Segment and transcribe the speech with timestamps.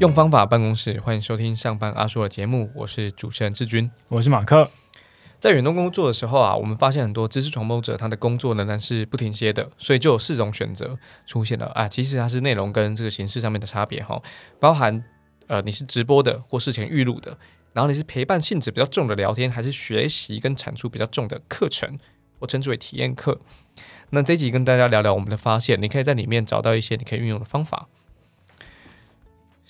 [0.00, 4.70] 用方法办公室，欢迎收听上班阿叔的节目，我是主持人志军，我是马克。
[5.38, 11.86] 在远东工作的时候啊，我们发现很多知识传播者他的工作仍然是不停歇的，所以就有四种选择出现了啊。
[11.86, 14.22] 其实它是内容跟这个形式上面的差别哈，
[14.58, 15.04] 包含
[15.48, 17.36] 呃你是直播的或事前预录的，
[17.74, 21.98] 然后你是陪伴性质比较重的聊天，还是学习跟产出比较重的课程，
[22.38, 23.38] 我称之为体验课。
[24.08, 27.88] 那这集跟大家聊聊我们的发现，你可以在里面找到一些你可以运用的方法。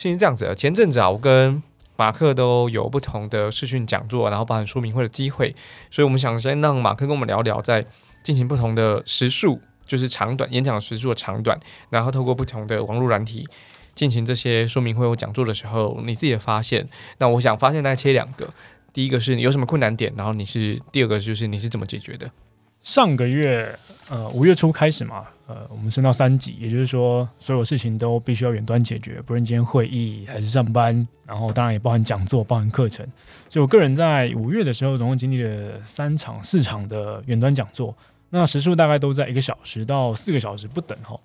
[0.00, 1.62] 先是这样子的，前阵子啊，我跟
[1.98, 5.54] 马克都有不同的视讯讲座，然后包含说明会的机会，
[5.90, 7.84] 所以我们想先让马克跟我们聊聊，在
[8.24, 13.46] 进行不同的时数，就是长短演讲时数的长短，然后透过不同的网络软体
[13.94, 16.88] 进行这些说明会或讲座的时候，你自己的发现。
[17.18, 18.48] 那我想发现大概切两个，
[18.94, 22.30] 第一个是你有什么困难点，然后你是第二个就是你是怎么解决的。
[22.82, 23.78] 上个月，
[24.08, 33.04] 呃，五月初开始嘛，呃，我们升到三级，也就是说，所有事情都必须要远端解决，不论今天会议还是上班，然后当然也包含讲座、包含课程。
[33.48, 37.92] 所以我个人在五月的时候，总共经历了三场、四场的远端讲座，
[38.28, 41.18] 那时数大概都在一个小时到四个小时不等哈。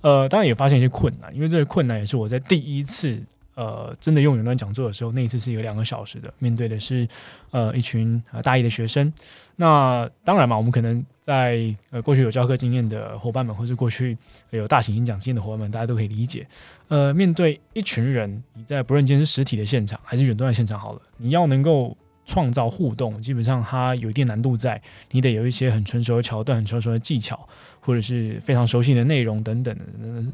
[0.00, 3.22] 呃，当然也发现一些困难，因为这些困难也是我在第一次。
[3.58, 7.08] 呃，真的用远端讲座的时候，那一次是一个两个小时的，面对的是
[7.50, 9.12] 呃一群呃大一的学生。
[9.56, 14.16] 那当然嘛，我们可能在呃过去有教课经验的伙伴们，或是过去
[14.50, 16.46] 有大型演讲经验的伙伴们，大家都可以理解。
[16.86, 27.48] 呃，面对一群人，你在不论今天是实体的现场还是远端的现场，好了，你要能够创造互动，基本上它有一定难度在，你得有一些很成熟的桥段、很成熟的技巧，
[27.80, 29.76] 或者是非常熟悉的内容等等，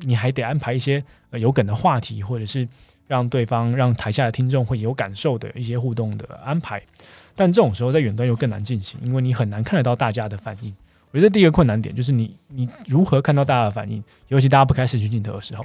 [0.03, 2.69] 你还得安排一些呃有梗的话题，或者是。
[3.07, 6.83] 让对方、让台下的听众会有感受的一些互动的安排，
[7.35, 10.75] 但这种时候在远端又更难进行，因为你很难看得到大家的反应。
[11.11, 15.65] 我觉得第一个困难点就是你你如何看到大家的反应，尤其大家不开视讯镜头的时候。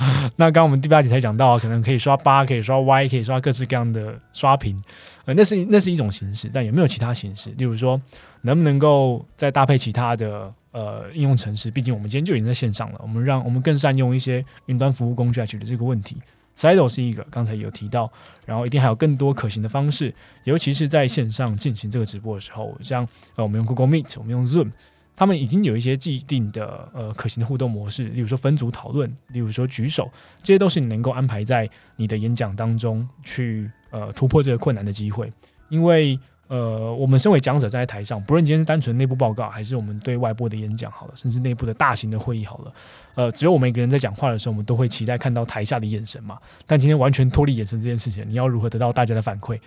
[0.36, 4.80] 那刚刚我们第八集才讲到，可能可以刷八，可以刷 Y，可以刷各式各样的刷屏，
[5.24, 7.50] 呃，那是那是一种形式，但有没有其他形式？
[7.58, 8.00] 例如说，
[8.42, 11.68] 能不能够再搭配其他的呃应用程式？
[11.68, 16.16] 毕竟我们今天就已经在线上了，我们让我们更善用一些云端服务工具来解决这个问题。
[16.58, 18.10] Sido 是一个，刚才有提到，
[18.44, 24.72] 然后一定还有更多可行的方式，尤其是在线上进行这个直播的时候，像呃我们用 Google Meet，我们用 Zoom，
[25.14, 30.10] 他们已经有一些既定的呃可行的互动模式，例如说分组讨论，例如说举手，
[30.42, 35.32] 这些都是你能够安排在你的演讲当中去呃突破这个困难的机会，
[35.68, 36.18] 因为。
[36.48, 42.72] 呃，我们身为讲者站在台上，不论今天是单纯内部报告，还是我们对外部的演讲，好了，甚至内部的大型的会议，好了，
[43.14, 46.38] 呃，只有我们一个人在讲话的时候，我们都会期待看到台下的眼神嘛。
[46.66, 49.60] 但今天完全脱离眼神这件事情，你要如何得到大家的反馈，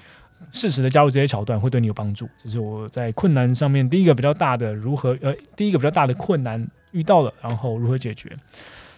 [0.52, 2.28] 适时的加入这些桥段，会对你有帮助。
[2.36, 8.36] 这是我在困难上面第一个比较大的如何，呃，第一个比较大的困难遇到了，然后如何解决。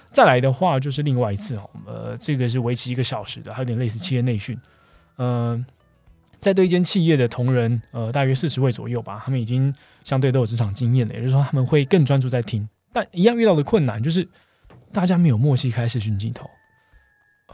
[0.10, 4.58] 再来的话就是另外一次哦，呃，这个是为期一个小时的，还有点类似企业内训，
[5.18, 5.66] 嗯。
[6.44, 9.74] 在对一间企业的同仁，呃，大约四十位左右吧，他们已经
[10.04, 14.28] 相对都有职场经验了，也就是说他们会更专注在听，但一样遇到的困难就是
[14.92, 16.50] 大家没有默契开视讯镜头。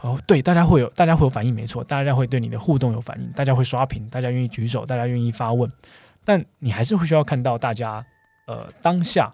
[0.02, 5.70] 哦，对，大家会有，大家会有反应，没错，大家会对你的互动有反应，大家会刷屏，大家愿意举手，大家愿意发问，
[6.26, 8.04] 但你还是会需要看到大家，
[8.48, 9.32] 呃，当下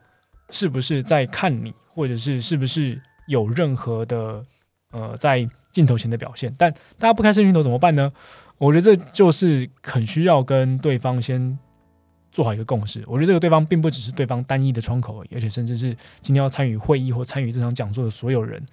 [0.49, 4.43] 是不是在看你，或者是是不是有任何的
[4.95, 8.09] 呃在镜头前的表现，但大家不开视讯头怎么办呢？
[8.57, 11.59] 我觉得这就是很需要跟对方先
[12.31, 13.03] 做好一个共识。
[13.05, 18.63] 我觉得这个对方并不只是对方单一的窗口而已，而且甚至是今天要参与会议或参与这场讲座的所有人。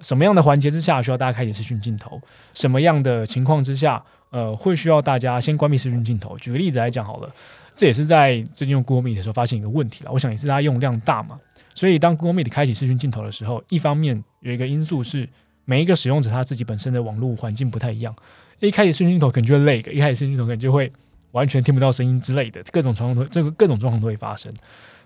[0.00, 2.20] 什么样的环节之下需要大家开启视讯镜头？
[2.54, 6.36] 什么样的情况之下，呃，会需要大家先关闭视讯镜头？
[6.38, 7.30] 举个例子来讲好了，
[7.74, 10.10] 这也是在最近用 Google Meet 的时候发现一个问题了。
[10.10, 11.38] 我想也是大家用量大嘛，
[11.74, 15.28] 所以当 Google Meet 开启视讯镜头的时候，一方面有一个因素是
[15.70, 18.12] 每一个使用者他自己本身的网络环境不太一样。
[18.58, 20.92] 一开始视讯镜头可能就会累，一开始视讯镜头可能就会
[21.30, 24.52] 完全听不到声音之类的，各种状况都这个各种状况都会发生。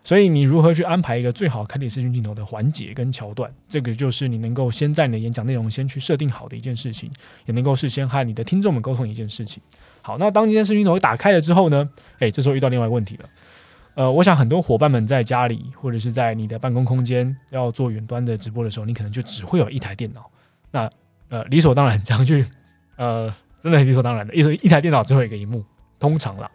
[0.02, 7.10] 所以你如何去安排一个最好开启视讯镜头的环节跟桥段，这个就是你能够先在你的演讲内容先去设定好的一件事情，
[7.44, 9.62] 也能够事先和你的听众们沟通一件事情。
[10.00, 11.87] 好，那当今天视讯镜头打开了之后呢？
[12.20, 13.28] 诶，这时候遇到另外一个问题了。
[13.96, 20.31] 呃，我想很多伙伴们在家里或者是在你的办公空间要做远端的直播的时候，你可能就只会有一台电脑。
[20.74, 20.90] 那
[21.28, 22.44] 呃，理所当然这样去
[22.96, 23.32] 呃。
[23.62, 25.64] 真的很理所当然的，一一台电脑只有一个荧幕，
[25.98, 26.50] 通常啦。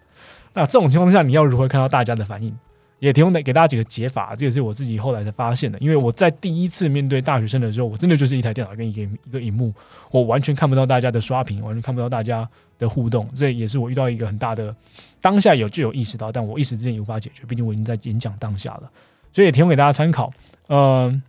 [0.54, 2.56] 那这种情况下，你要如何看到大家的反应？
[3.00, 5.80] 也提供给给大家几个解法，这也是我自己后来才发现的。
[5.80, 9.74] 因为我在第一次面对大学生的时候，我真的就是一台电脑跟一个一个荧幕，
[10.12, 13.28] 我完全看不到大家的刷屏，完全看不到大家的互动。
[13.34, 14.76] 这也是我遇到一个很大的
[15.20, 17.44] 当下有就有意识到，但我一时之间也无法解决。
[17.48, 18.92] 毕竟我已经在演讲当下了，
[19.34, 20.32] 所以也提供给大家参考。
[20.68, 21.24] 嗯，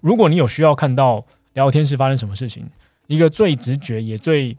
[0.00, 1.24] 如果你有需要看到
[1.54, 2.68] 聊天是发生什么事情。
[3.06, 4.56] 一个最直觉也最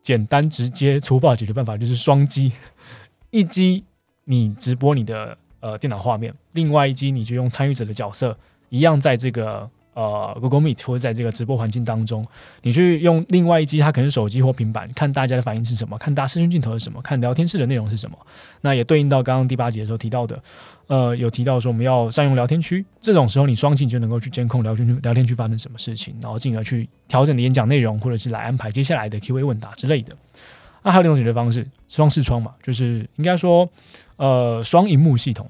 [0.00, 2.52] 简单直接粗暴解决办法就是双击，
[3.30, 3.82] 一击
[4.24, 8.36] 你直播你的呃电脑画面，另外一击你就用参与者的角色
[8.68, 9.70] 一样在这个。
[9.94, 12.26] 呃，Google Meet 或者在这个直播环境当中，
[12.62, 18.18] 你去用另外一机，它可能是手机或平板，看大家的反应是什么，看大视讯镜头是什么，看聊天室的内容是什么。
[18.60, 20.42] 那也对应到刚刚第八节的时候提到的，
[20.88, 30.12] 呃，有提到说我们要善用聊天区，这种时候你双击就能够去监控聊天区聊天区发生什么事情，然后进而去调整你演讲内容，或者是来安排接下来的 Q&A 问答之类的。
[30.82, 33.68] 那还有另一种解决方式，双视窗嘛，就是应该说，
[34.16, 35.48] 呃，双荧幕系统，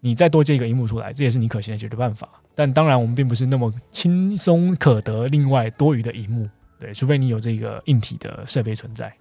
[0.00, 2.28] 你再多接一个荧幕出来，这也是你可行的解决办法。
[2.54, 9.12] 但当然，我们并不是那么轻松可得另外多余的荧幕，对，除非你有这个硬体的设备存在。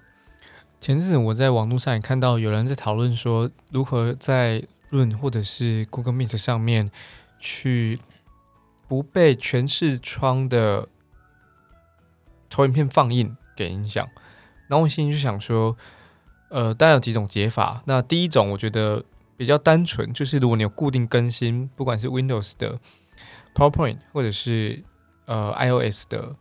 [0.82, 6.92] 前阵子我在网络上也看到有人在讨论说，如何在论或者是 Google Meet 上面
[7.40, 8.00] 去
[8.88, 10.90] 不被全视窗的
[12.50, 14.06] 投影片放映给影响。
[14.68, 15.78] 那我心里就想说，
[16.50, 17.82] 呃，当然有几种解法。
[17.86, 19.06] 那第一种我觉得
[19.38, 22.80] 比较单纯，就是如果你有固定更新，不管是 Windows 的。
[23.54, 24.84] PowerPoint 或者是
[25.26, 26.36] 呃 iOS 的，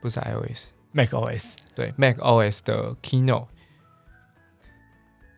[0.00, 3.46] 不是 iOS，macOS 对 macOS 的 Keynote，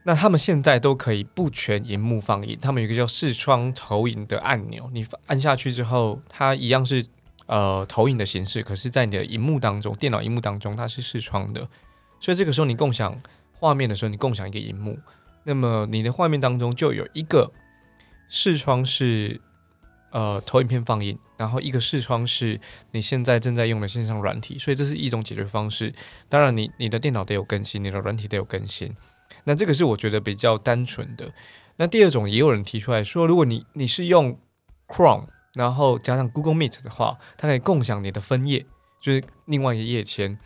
[0.02, 7.06] 那他们现在都可以不全荧幕放映，他们有一个叫视窗投影的按钮，你按下去之后，它一样是
[7.46, 11.68] 呃投影的形式，可是在你的荧幕当中，电脑荧幕当中它是视窗的，
[12.20, 13.16] 所以这个时候你共享
[13.52, 14.98] 画面的时候，你共享一个荧幕，
[15.44, 17.52] 那么你的画面当中就有一个
[18.28, 19.40] 视窗是。
[20.10, 22.60] 呃，投影片放映，然后一个视窗是
[22.90, 25.94] 你现在正在用的线上软体，所以这是一种解决方式。
[26.28, 28.92] 当然，你你的电脑得有更新，你的软体得有更新。
[29.44, 31.32] 那这个是我觉得比较单纯的。
[31.76, 34.36] 那第二种也有人提出来说，如果你你是用
[34.88, 38.66] Chrome，然后加上 Google Meet 的话，它可以共享你的分页，
[39.00, 40.38] 就是另外一个页签。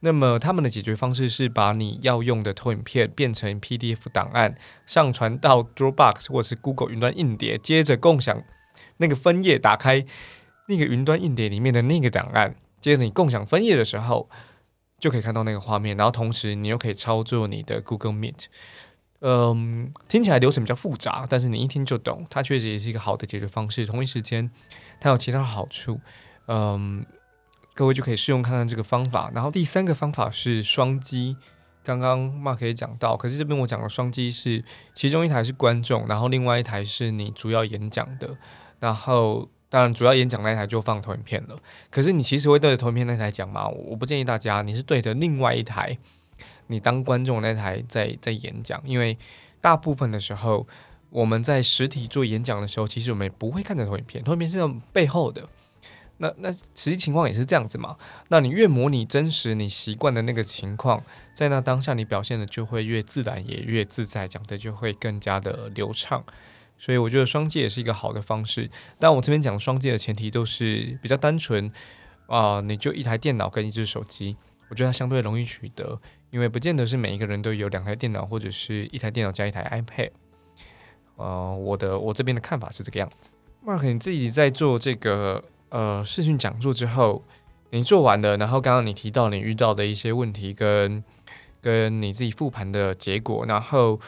[0.00, 4.54] 那么他们的解决方式是把你要用的投影片变成 PDF 档案，
[4.86, 8.42] 上传到 Dropbox 或者是 Google 云端硬碟，接着共享。
[8.98, 10.04] 那个分页打开
[10.68, 14.28] 那个云端硬碟里面的那个档案，接着你共享分页的时候，
[14.98, 18.46] 就可以看到那个画面，然后同时你又可以操作你的 Google Meet。
[19.20, 23.86] 嗯，听起来流程比较复杂，但是你一听就懂，它确实也是一个好的解决方式。
[23.86, 24.50] 同一时间，
[25.00, 25.98] 它有其他好处，
[26.46, 27.06] 嗯，
[27.72, 29.30] 各位就可以试用看看这个方法。
[29.34, 31.38] 然后第三个方法是双击，
[31.82, 34.62] 刚刚 Mark 也讲到，可是这边我讲的双击是
[34.94, 38.36] 其中一台是观众，然后另外一台是你主要演讲的。
[38.84, 41.58] 然后，当然，主要演讲那台就放投影片了。
[41.90, 43.66] 可是，你其实会对着投影片那台讲吗？
[43.66, 45.96] 我不建议大家，你是对着另外一台，
[46.66, 48.78] 你当观众那台在在演讲。
[48.84, 49.16] 因为
[49.62, 50.66] 大部分的时候，
[51.08, 55.48] 我们在实体做演讲的时候，其实我们也不会看着投影片，投影片是在背后的。
[56.18, 57.96] 那那实际情况也是这样子嘛？
[58.28, 61.02] 那你越模拟真实你习惯的那个情况，
[61.32, 66.22] 在那当下你表现的就会越自然，也越自在，讲的就会更加的流畅。
[66.84, 71.72] 所以我觉得双击也是一个好的方式，但我这边讲双击的前提都是比较单纯
[72.26, 74.36] 啊，你就一台电脑跟一只手机，
[74.68, 75.98] 我觉得它相对容易取得，
[76.30, 80.10] 因为不见得是每一个人都有两台电脑或者是一台电脑加一台 iPad。
[81.16, 83.32] 呃，我的我这边的看法是这个样子。
[83.64, 87.24] Mark，你自己在做这个呃视讯讲座之后，
[87.70, 91.02] 你做完了，然后刚刚你提到你遇到的一些问题跟
[91.62, 93.98] 跟你自己复盘的结果，然后。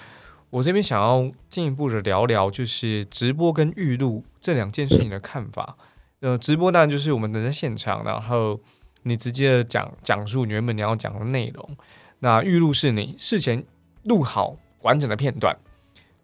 [0.50, 5.76] 我这边想要进一步的聊聊，就是直播跟预录这两件事情的看法。
[6.20, 8.60] 呃，直播当然就是我们能在现场，然后
[9.02, 11.76] 你直接讲讲述原本你要讲的内容。
[12.20, 13.64] 那预录是你事前
[14.04, 15.56] 录好完整的片段，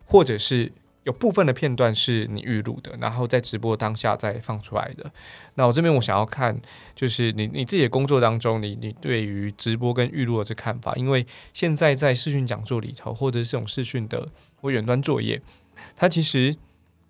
[0.07, 0.73] 或者是。
[1.04, 5.11] 有部分的片段是你预录的，然后在直播当下再放出来的。
[5.54, 6.61] 那我这边我想要看，
[6.94, 14.28] 就是你你自己的工作当中，你你对于直播跟预录的这看法，因为现在在视讯讲座里头，或者是这种视讯的
[14.61, 15.42] 或远端作业，
[15.97, 16.56] 它其实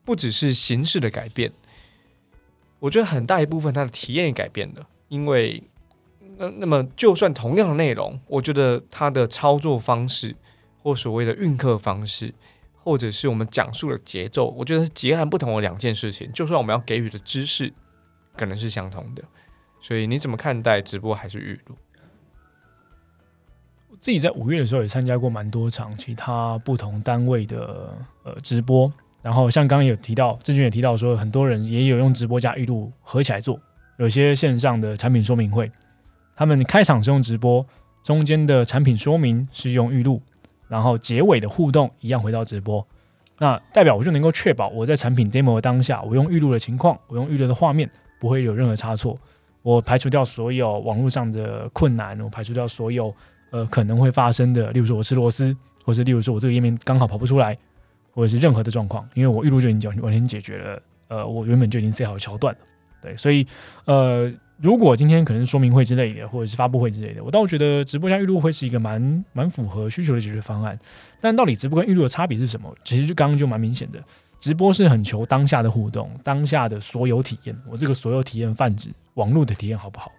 [0.04, 1.52] 不只是形式的改变，
[2.78, 4.88] 我觉得很大一部分它的体验也改变了。
[5.08, 5.62] 因为
[6.38, 10.34] 那那么就算同样的内容，我觉得它的操作方式
[10.82, 12.32] 或所谓的运课方式。
[12.84, 16.30] 或者是我们讲述的节奏，我觉得是截然不同的两件事情。
[16.32, 17.72] 就算我们要给予的知识
[18.36, 19.22] 可能是相同的，
[19.80, 21.76] 所以你怎么看待直播还是预录？
[23.88, 33.60] 我自己在五月的时候也参加过蛮多场其他不同单位的呃直播，然后像刚刚有提到，志军也提到说，很多人也有用直播加预录合起来做，
[33.98, 35.70] 有些线上的产品说明会，
[36.34, 37.64] 他们开场是用直播，
[38.02, 40.20] 中间的产品说明是用预录。
[40.72, 42.82] 然后结尾的互动一样回到直播，
[43.38, 47.86] 那代表我就能够确保我在产品 demo 的当下，我用预录的情况，我用预录的画面
[48.18, 49.14] 不会有任何差错。
[49.60, 53.14] 我排除掉所有网络上的困难，我排除掉所有
[53.50, 57.54] 呃可能会发生的，例如说我吃螺丝，或是例如说我这个页面刚好跑不出来，
[58.14, 62.60] 或者是任何的状况，因为我预录就已经完完全解决了，呃，我原本就已经设好桥段了，
[63.02, 63.46] 对，所以
[63.84, 64.32] 呃。
[64.62, 70.78] 如果今天可能是说明会之类的，或者是发布会之类的，我倒觉得直播加预录会是一个蛮蛮符合需求的解决方案。
[71.20, 72.72] 但到底直播跟预录的差别是什么？
[72.84, 74.00] 其实就刚刚就蛮明显的，
[74.38, 77.56] 直播是很求当下的互动，当下的所有体验。
[77.68, 80.12] 我这个所有体验泛指网络的体验好不好？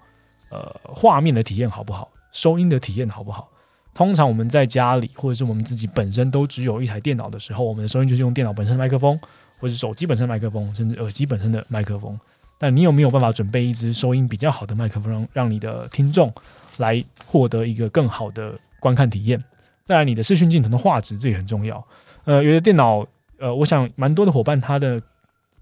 [0.49, 2.11] 呃，画面的体验好不好？
[2.33, 3.49] 收音的体验好不好？
[3.93, 9.17] 通常我们在家里或者是我们自己本身都只有一台电脑的时候，我们的收音就是用电脑本身的麦克风，
[9.57, 12.19] 或者手机本身的麦克风，甚至耳机本身的麦克风。
[12.63, 16.33] 那你有没有办法准备一支收音比较好的麦克风，让让你的听众
[16.77, 19.37] 来获得一个更好的观看体验？
[19.83, 21.85] 再来，你的视讯镜头的画质这也很重要。
[22.23, 23.05] 呃，有的电脑，
[23.37, 25.01] 呃，我想蛮多的伙伴他的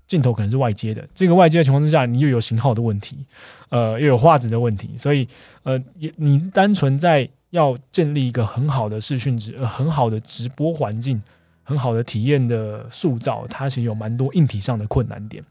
[0.05, 3.25] 镜头可能是外接的，这个外接的情况之下，你又有型号的问题，
[3.70, 5.27] 呃，又有画质的问题，所以
[5.63, 11.20] 呃，也你单纯在要建立一个很好的视讯直呃很好的直播环境，
[11.63, 15.43] 很好的体验的塑造，它其实有蛮多硬体上的困难点。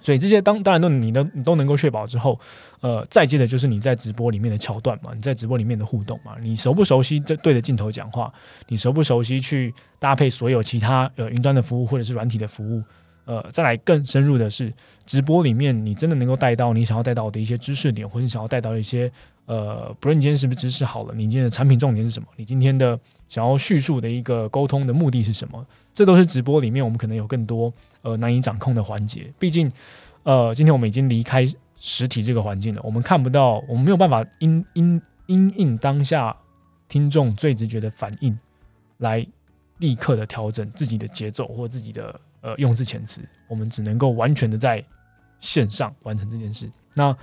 [0.00, 2.38] 所以这些当当然都你都你都能够确保之后，
[2.80, 8.32] 呃，再接的就是你在直播里面的桥段嘛，你在直播里面的互动嘛，你熟不熟悉这对着镜头讲话，
[8.68, 12.82] 你熟不熟悉去搭配所有其他呃云端的服务或者是软体的服务，
[13.24, 14.72] 呃，再来更深入的是
[15.04, 19.10] 直播里面你真的能够带到你想要带到的一些知识点，或者你想要带到一些
[19.46, 22.98] 呃，不论你今天是不是知识好了，你今天的产品重点是什么，你今天的
[23.28, 25.66] 想要叙述的一个沟通的目的是什么？
[25.94, 27.72] 这都是直播里面我们可能有更多
[28.06, 29.32] 呃难以掌控的环节。
[29.36, 29.68] 毕竟，
[30.22, 31.44] 呃，今天我们已经离开
[31.76, 36.34] 实体这个环境了，我们看不到，我们没有办法因因因应当下
[36.88, 38.38] 听众最直觉的反应，
[38.98, 39.26] 来
[39.78, 43.20] 立刻的调整自己的节奏或自己的呃用字遣词。
[43.48, 44.82] 我们只能够完全的在
[45.40, 46.70] 线上完成这件事。
[46.94, 47.16] 那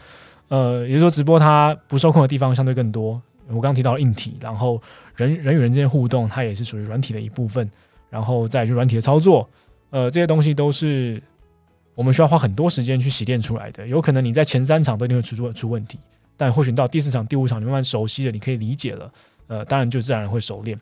[0.50, 3.22] 呃，也就是说，直播它不受控的地方相对更多。
[3.48, 4.82] 我刚刚提到硬体，然后
[5.16, 7.70] 人人与人之间互动，它也是属于软体的一部分。
[8.10, 9.50] 然后再就软体的操作，
[9.94, 11.22] 呃，这些东西都是
[11.94, 13.88] 我们需要花很多时间去洗练出来的。
[13.88, 16.00] 有可能你在前三场都一定会出出出问题，
[16.36, 19.14] 但或许到第四场、第五场，你慢慢熟悉了，你可以理解了，
[19.46, 20.76] 呃，当然就自然会熟练。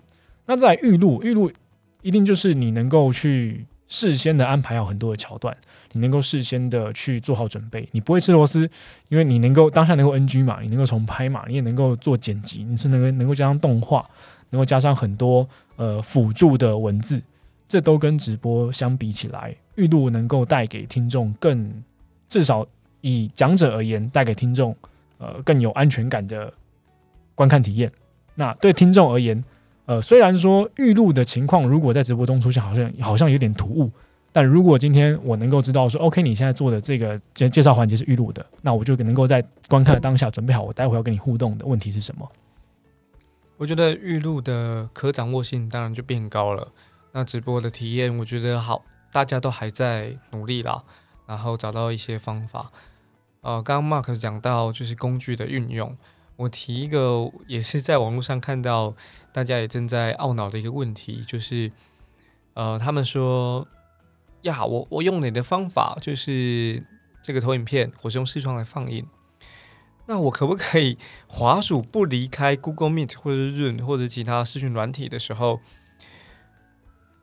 [0.45, 1.51] 那在预录，预录
[2.01, 5.53] 一定就是你能够去事先的安排好很多的桥段，
[5.91, 7.85] 你能够事先的去做好准备。
[7.91, 8.61] 你不会吃螺丝，
[9.09, 14.09] 因为你能够当下能够 NG 嘛，你能够重拍嘛，你也能够做剪辑，你是能够能够加上动画。
[14.53, 17.21] 能够加上很多呃辅助的文字，
[17.71, 21.73] 这都跟直播相比起来，预录能够带给听众更
[22.27, 22.67] 至少
[22.99, 24.75] 以讲者而言，带给听众
[25.19, 26.53] 呃更有安全感的
[27.33, 27.89] 观看体验。
[28.35, 29.41] 那对听众而言，
[29.85, 33.89] 呃虽然说预录的情况如果在直播中出现，好像好像有点突兀，
[34.33, 42.29] 但如果今天我能够知道说，OK，你现在做的这个介介绍环节是预录的，那我就能够在观看的当下准备好，我待会要跟你互动的问题是什么。
[43.55, 46.67] 我觉得预录的可掌握性当然就变高了。
[47.13, 50.83] 那直播的体验，我觉得好，大家都还在努力啦，
[51.27, 52.71] 然后找到一些方法。
[53.41, 55.97] 呃，刚刚 Mark 讲到就是工具的运用，
[56.35, 58.95] 我提一个也是在网络上看到
[59.33, 61.71] 大家也正在懊恼的一个问题，就是
[62.53, 63.67] 呃，他们说
[64.43, 66.83] 呀，我我用你的方法，就是
[67.21, 69.05] 这个投影片，我是用视窗来放映。
[70.05, 75.59] 那我可不可以 滑鼠不离开 Google Meet 或者是 Zoom 或者其他视讯软体的时候，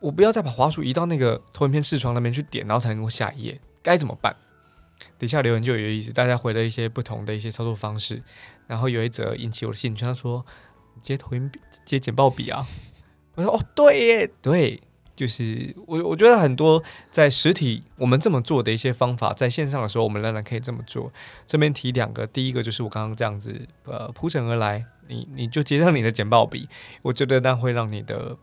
[0.00, 3.60] 我不要再把滑鼠移到那个投影片视窗那边去点，然后才能够下一页？
[3.82, 4.34] 该怎么办？
[5.18, 8.22] 底下留言就有意思，大家回了一些不同的一些操作方式。
[8.66, 10.44] 然后有一则引起我的兴趣，他说
[11.00, 12.66] ：“接投影笔，接简报笔啊。”
[13.36, 14.80] 我说：“哦，对耶，对。”
[15.16, 21.12] 就是我，我觉得很多在实体我们这么做的一些方法，在线上的时候，我们仍然可以这么做。
[21.44, 26.68] 这边提两个，第一个就是我刚刚这样子呃铺陈而来，你你就接上你的简报笔，
[27.02, 28.36] 我觉得那会让你的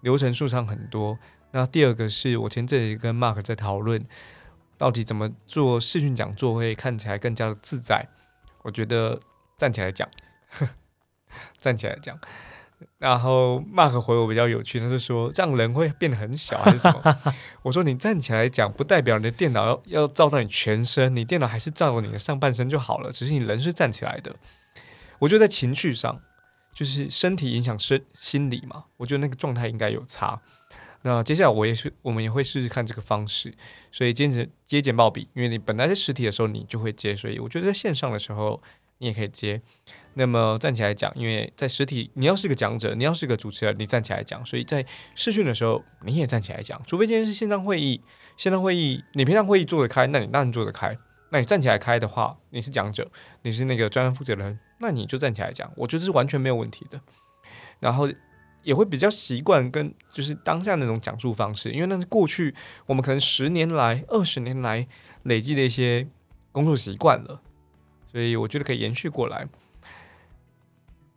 [0.00, 1.18] 流程数上很多。
[1.50, 4.04] 那第二个是我前阵子跟 Mark 在讨论，
[4.76, 8.08] 到底怎么做视讯讲座会看起来更加的自在。
[8.62, 9.18] 我觉得
[9.56, 10.08] 站起来讲，
[11.58, 12.18] 站起来讲。
[12.98, 17.34] 然后 Mark 回我比较有趣，他是说这样人会变得很小还是什么？
[17.62, 24.32] 我说你站起来讲，不代表你的电脑要要照到你全身，你电脑还是照到你的上半身就好了，只是你人是站起来的。
[25.18, 26.20] 我觉得在情绪上，
[26.78, 30.40] 就是身体影响身心理嘛，我觉得那个状态应该有差。
[31.02, 33.52] 那接下来我也是，我们也会试试看这个方式。
[33.90, 38.62] 所以接着接简报笔，因为你本来在实体的时候你就会接，所以我觉得在线上的时候
[38.98, 39.60] 你也可以接。
[40.14, 46.80] 那么站起来讲，因为在实体，你要是个讲者，你要是个主持人，你站起来讲，所以在试训的时候你也站起来讲。
[46.86, 48.00] 除非今天是线上会议，
[48.36, 50.96] 线上会议你平常会议做得开，那你当然做得开。
[51.30, 53.10] 那你站起来开的话，你是讲者，
[53.42, 57.00] 你是那个专案负责人，那你就站起来讲，我觉得是完全没有问题的。
[57.80, 58.08] 然后
[58.62, 62.54] 也会比较习惯跟就是当下那种讲述方式，因为那是过去
[62.86, 64.86] 我们可能十年来、二十年来
[65.22, 66.06] 累积的一些
[66.52, 67.40] 工作习惯了，
[68.10, 69.48] 所以我觉得可以延续过来。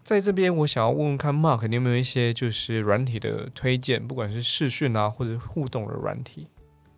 [0.03, 6.47] 在这边，我想要问问看，Mark，你有没有一些就是软体的推荐，不管是视讯啊，或者互动的软体？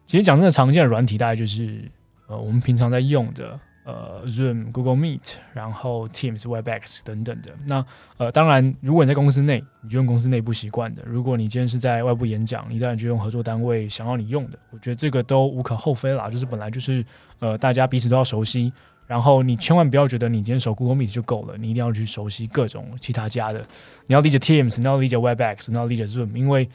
[0.05, 1.89] 其实讲真的，常见的软体大概就是
[2.27, 7.53] 呃我们平常在用的呃 Zoom、Google Meet，然后 Teams、Webex 等等的。
[7.65, 7.85] 那
[8.17, 14.57] 呃当然，如果你在公司内，你就用公司内部习惯的；如果你今天是在外部演讲，你当然就用合作单位想要你用的。
[14.71, 17.05] 我觉得这个都无可厚非啦，就是本来就是
[17.39, 18.71] 呃大家彼此都要熟悉。
[19.05, 23.59] 然后你千万不要觉得你今天熟 Google Meet 就够了，你一定要去熟悉各种其他家的。
[24.07, 26.69] 你要理解 Teams，你要理解 Webex，你要理解 Zoom，因为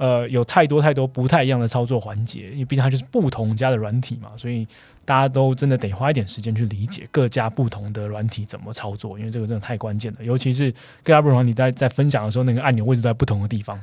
[0.00, 4.66] 呃有太多太多不太一样的操作环节，因为毕竟它就是不同家的软体嘛，所以
[5.04, 10.24] 大家都真的得花一点时间去理解各家不同的软体怎么操作，因为这个真的太关键了。
[10.24, 10.72] 尤其是
[11.04, 13.78] 各家不同软体在在分享的时候，那个按钮位置在不同的地方。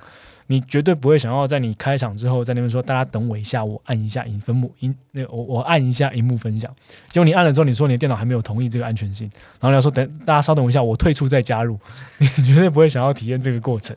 [0.49, 6.73] 你绝对不会想要在你开场之后在那边说，大家等我一下，我按一下荧分幕荧那我我按一下荧幕分享。
[7.07, 11.77] 结果你按了之后，你说你的电脑还没有同意这个安全性，然后你要说等大家稍等一下，我退出再加入，
[12.17, 13.93] 你绝对不会想要体验这个过程。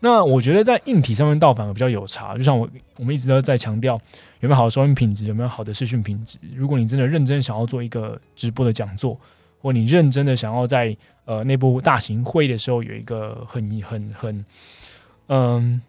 [0.00, 4.00] 那我觉得在硬体上面倒反而比较有差，就像我我们一直都在强调
[4.40, 6.38] 有没有好的收音品质，有没有好的视讯品质。
[6.54, 9.18] 如果你真的认真想要做一个直播的讲座，
[9.60, 14.44] 或你认真的想要在呃内部大型会议的时候有一个很很很
[15.28, 15.80] 嗯。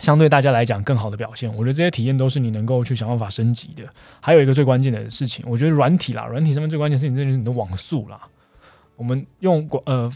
[0.00, 3.84] 相对大家来讲更好的表现，我觉得这些体验都是你能够去想办法升级的。
[4.20, 8.18] 还有一个最关键的事情，我觉得软体啦，软体上面最关键的事情，就是你的网速啦。
[8.96, 10.12] 我们用广呃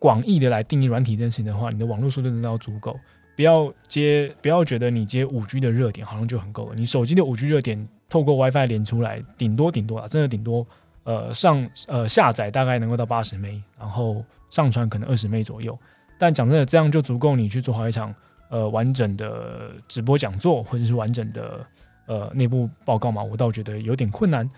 [0.00, 2.98] 广义的来定义软体这件事情的话，你的网络速度真的要足够，
[3.36, 6.74] 不要接不要觉得你接五 G 的热点好像就很够了。
[6.74, 10.66] 你手机的五 G 热点透过 WiFi 连出来，顶多顶多啊，真的顶多
[11.04, 15.78] 呃上呃下载大概能够到八十 M，然后上传可能二十 M 左右。
[16.18, 18.12] 但讲真的，这样就足够你去做好一场。
[18.52, 21.64] 呃，完整的直播讲座或者是完整的
[22.06, 24.50] 呃内部报告嘛，我倒觉得有点困难。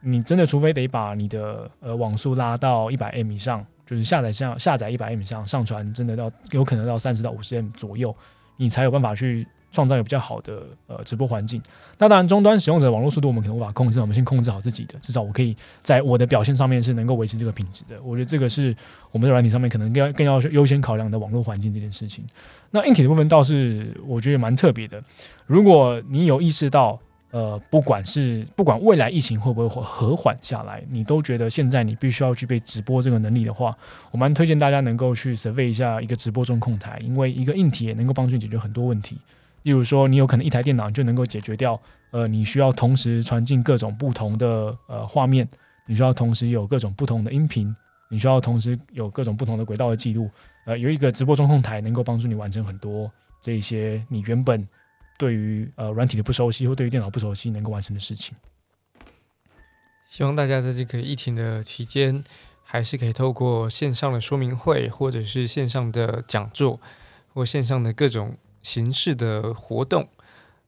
[0.00, 8.14] 你真的除非得把你的呃网速拉到一百 M 以上，就是下载下下载一百 M 像上，传真的到有可能到三十到五十 M 左右，
[8.56, 9.46] 你才有办法去。
[9.74, 11.58] 创造一个比较好的呃直播环境。
[11.96, 17.96] 那当然，终端使用者网络速度我们可能无法控制，我们先控制好自己的，至少我可以在我的表现上面是能够维持这个品质的。
[18.02, 18.76] 我觉得这个是
[19.12, 22.22] 我们的软体上面可能更更要优先考量的网络环境这件事情。
[22.70, 25.02] 那硬体的部分倒是我觉得蛮特别的。
[25.46, 27.00] 如果你有意识到，
[27.32, 33.72] 呃，不管是不管未来疫情会不会和缓下来，你都觉得现在你必须要具备直播这个能力的话，
[34.10, 39.18] 我蛮推荐大家能够去 survey 一下一个直播中控台，因为一个硬体也能够帮助你解决很多问题。
[39.62, 45.48] 例如说，你有可能一台电脑就能够解决掉，呃，你需要同时传进各种不同的呃画面，
[45.86, 47.74] 你需要同时有各种不同的音频，
[48.10, 50.28] 你需要同时有各种不同的轨道的记录，
[50.66, 54.66] 呃，有一个直播中控台能够帮助你完成很多这些你原本
[55.22, 58.34] 对于呃软体的不熟悉或对于电脑不熟悉能够完成的事情。
[60.10, 62.24] 希望大家在这个疫情的期间，
[62.64, 66.80] 还是可以透过线上的说明会，或者是线上的讲座，
[67.32, 68.36] 或线上的各种。
[68.62, 70.08] 形式的活动，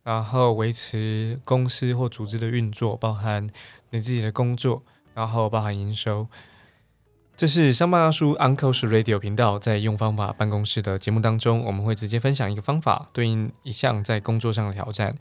[0.03, 3.49] 然后维持公司或组织的运作，包含
[3.91, 4.83] 你自己的工作，
[5.15, 6.27] 然后包含营收。
[7.37, 15.13] 这是上班阿叔 Uncle's Radio 频道在用方法办公室的节目当中，我们会直接分享一个方法，对应一项在工作上的挑战。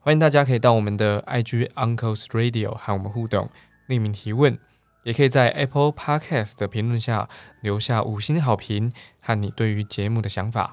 [0.00, 3.50] 欢迎大家可以到我们的 IG Uncle's Radio 和我们互动，
[3.88, 4.58] 匿名提问，
[5.02, 7.28] 也可以在 Apple Podcast 的评论下
[7.60, 10.72] 留下五星好评和你对于节目的想法。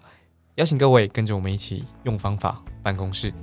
[0.56, 3.34] 邀请各位跟着我们一起用方法办公室。